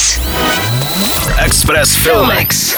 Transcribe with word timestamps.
Express. 0.00 1.28
Express 1.44 1.96
Filmix. 1.96 2.74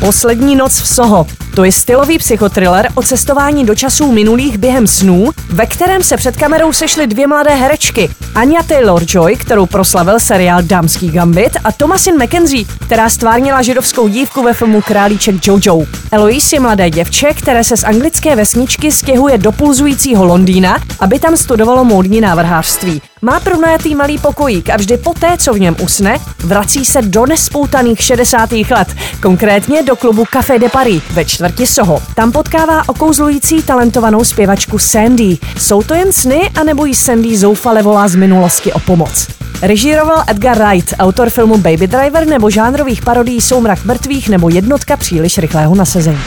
Poslední 0.00 0.56
noc 0.56 0.80
v 0.80 0.88
Soho. 0.88 1.26
To 1.56 1.64
je 1.64 1.72
stylový 1.72 2.18
psychotriller 2.18 2.88
o 2.94 3.02
cestování 3.02 3.64
do 3.64 3.74
časů 3.74 4.12
minulých 4.12 4.58
během 4.58 4.86
snů, 4.86 5.30
ve 5.48 5.66
kterém 5.66 6.02
se 6.02 6.16
před 6.16 6.36
kamerou 6.36 6.72
sešly 6.72 7.06
dvě 7.06 7.26
mladé 7.26 7.54
herečky. 7.54 8.10
Anya 8.34 8.62
Taylor-Joy, 8.62 9.36
kterou 9.36 9.66
proslavil 9.66 10.20
seriál 10.20 10.62
Dámský 10.62 11.10
gambit, 11.10 11.56
a 11.64 11.72
Thomasin 11.72 12.14
McKenzie, 12.22 12.64
která 12.86 13.08
stvárnila 13.08 13.62
židovskou 13.62 14.08
dívku 14.08 14.42
ve 14.42 14.54
filmu 14.54 14.80
Králíček 14.80 15.46
Jojo. 15.46 15.86
Eloise 16.12 16.56
je 16.56 16.60
mladé 16.60 16.90
děvče, 16.90 17.34
které 17.34 17.64
se 17.64 17.76
z 17.76 17.84
anglické 17.84 18.36
vesničky 18.36 18.92
stěhuje 18.92 19.38
do 19.38 19.52
pulzujícího 19.52 20.24
Londýna, 20.24 20.78
aby 21.00 21.18
tam 21.18 21.36
studovalo 21.36 21.84
módní 21.84 22.20
návrhářství. 22.20 23.02
Má 23.22 23.40
pronajatý 23.40 23.94
malý 23.94 24.18
pokojík 24.18 24.70
a 24.70 24.76
vždy 24.76 24.96
poté, 24.96 25.36
co 25.38 25.52
v 25.52 25.60
něm 25.60 25.76
usne, 25.82 26.18
vrací 26.44 26.84
se 26.84 27.02
do 27.02 27.26
nespoutaných 27.26 28.02
60. 28.02 28.52
let, 28.52 28.88
konkrétně 29.22 29.82
do 29.82 29.96
klubu 29.96 30.24
Café 30.30 30.58
de 30.58 30.68
Paris 30.68 31.02
ve 31.10 31.24
čtvrti 31.46 31.66
Soho. 31.66 32.02
Tam 32.14 32.32
potkává 32.32 32.88
okouzlující 32.88 33.62
talentovanou 33.62 34.24
zpěvačku 34.24 34.78
Sandy. 34.78 35.38
Jsou 35.58 35.82
to 35.82 35.94
jen 35.94 36.12
sny, 36.12 36.50
anebo 36.60 36.84
jí 36.84 36.94
Sandy 36.94 37.36
zoufale 37.36 37.82
volá 37.82 38.08
z 38.08 38.14
minulosti 38.14 38.72
o 38.72 38.78
pomoc? 38.78 39.28
Režíroval 39.62 40.24
Edgar 40.26 40.58
Wright, 40.58 40.94
autor 40.98 41.30
filmu 41.30 41.58
Baby 41.58 41.86
Driver 41.86 42.26
nebo 42.26 42.50
žánrových 42.50 43.02
parodií 43.02 43.40
Soumrak 43.40 43.84
mrtvých 43.84 44.28
nebo 44.28 44.48
jednotka 44.48 44.96
příliš 44.96 45.38
rychlého 45.38 45.74
nasazení. 45.74 46.18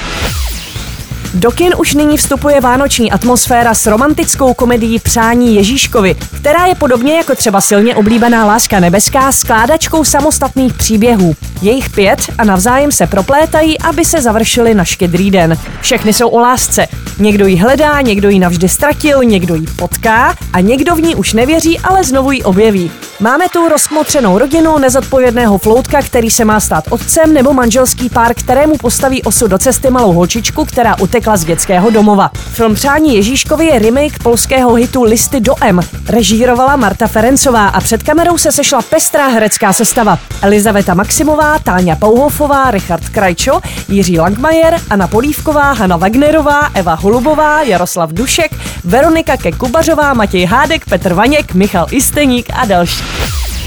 Do 1.34 1.52
kin 1.52 1.74
už 1.78 1.94
nyní 1.94 2.18
vstupuje 2.18 2.62
vánoční 2.62 3.12
atmosféra 3.12 3.74
s 3.74 3.88
romantickou 3.88 4.54
komedií 4.54 5.00
Přání 5.00 5.56
Ježíškovi, 5.56 6.16
která 6.42 6.66
je 6.66 6.76
podobně 6.76 7.18
jako 7.18 7.36
třeba 7.36 7.62
silně 7.62 7.96
oblíbená 7.96 8.46
Láska 8.46 8.80
nebeská 8.80 9.32
skládačkou 9.32 10.04
samostatných 10.04 10.74
příběhů. 10.74 11.36
Jejich 11.62 11.90
pět 11.90 12.20
a 12.38 12.44
navzájem 12.44 12.92
se 12.92 13.08
proplétají, 13.08 13.80
aby 13.80 14.06
se 14.06 14.22
završili 14.22 14.74
na 14.74 14.86
štědrý 14.86 15.32
den. 15.32 15.58
Všechny 15.82 16.14
jsou 16.14 16.30
o 16.30 16.40
lásce. 16.40 16.88
Někdo 17.20 17.48
ji 17.48 17.56
hledá, 17.56 18.02
někdo 18.02 18.30
ji 18.30 18.40
navždy 18.40 18.70
ztratil, 18.70 19.24
někdo 19.24 19.56
ji 19.56 19.68
potká 19.68 20.36
a 20.54 20.60
někdo 20.60 20.96
v 20.96 21.02
ní 21.02 21.16
už 21.16 21.34
nevěří, 21.34 21.80
ale 21.80 22.04
znovu 22.04 22.32
ji 22.32 22.44
objeví. 22.44 22.92
Máme 23.22 23.50
tu 23.50 23.70
rozkmotřenou 23.70 24.38
rodinu, 24.38 24.78
nezodpovědného 24.78 25.58
floutka, 25.58 26.02
který 26.02 26.30
se 26.30 26.46
má 26.46 26.60
stát 26.60 26.84
otcem, 26.90 27.34
nebo 27.34 27.54
manželský 27.54 28.10
pár, 28.10 28.34
kterému 28.34 28.78
postaví 28.78 29.24
osu 29.24 29.48
do 29.48 29.58
cesty 29.58 29.90
malou 29.90 30.14
holčičku, 30.14 30.66
která 30.66 31.00
utekla 31.00 31.38
z 31.38 31.46
dětského 31.46 31.90
domova. 31.90 32.32
Film 32.34 32.76
Přání 32.76 33.16
Ježíškovi 33.16 33.66
je 33.66 33.80
remake 33.80 34.24
polského 34.24 34.74
hitu 34.74 35.04
Listy 35.04 35.40
do 35.40 35.56
M. 35.62 35.80
Režírovala 36.10 36.76
Marta 36.76 37.08
Ferencová 37.08 37.68
a 37.68 37.82
před 37.82 38.04
kamerou 38.04 38.38
se 38.38 38.52
sešla 38.52 38.82
pestrá 38.82 39.28
herecká 39.28 39.74
sestava. 39.74 40.20
Elizaveta 40.42 40.94
Maximová, 40.94 41.60
Táňa 41.60 41.96
Pouhofová, 41.96 42.72
Richard 42.72 43.10
Krajčo, 43.10 43.60
Jiří 43.88 44.20
Langmajer, 44.20 44.82
Anna 44.90 45.08
Polívková, 45.08 45.72
Hanna 45.72 45.98
Wagnerová, 45.98 46.70
Eva 46.74 46.94
Holubová, 46.94 47.62
Jaroslav 47.62 48.10
Dušek, 48.10 48.52
Veronika 48.84 49.38
Kekubařová, 49.38 50.14
Matěj 50.14 50.46
Hádek, 50.46 50.86
Petr 50.86 51.14
Vaněk, 51.14 51.54
Michal 51.54 51.88
Isteník 51.92 52.50
a 52.54 52.66
další. 52.66 53.09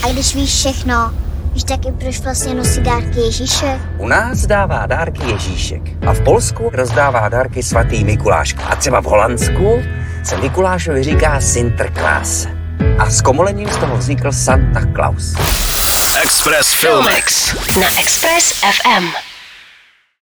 A 0.03 0.12
když 0.12 0.34
víš 0.34 0.55
všechno, 0.55 1.14
víš 1.53 1.64
taky, 1.64 1.92
proč 2.00 2.20
vlastně 2.20 2.55
nosí 2.55 2.81
dárky 2.81 3.20
Ježíše? 3.20 3.81
U 3.98 4.06
nás 4.06 4.47
dává 4.47 4.86
dárky 4.86 5.31
Ježíšek 5.31 5.83
a 6.06 6.12
v 6.12 6.20
Polsku 6.20 6.70
rozdává 6.72 7.28
dárky 7.28 7.62
svatý 7.62 8.05
Mikuláš. 8.05 8.55
A 8.70 8.77
třeba 8.77 9.00
v 9.00 9.05
Holandsku 9.05 9.83
se 10.25 10.36
Mikulášovi 10.36 11.03
říká 11.03 11.41
Sinterklaas. 11.41 12.47
A 12.98 13.11
s 13.11 13.23
komolením 13.23 13.69
z 13.69 13.77
toho 13.77 13.97
vznikl 13.97 14.33
Santa 14.33 14.80
Claus. 14.95 15.34
Express 16.23 16.75
Filmix. 16.75 17.55
Na 17.80 17.86
Express 18.00 18.61
FM. 18.61 19.32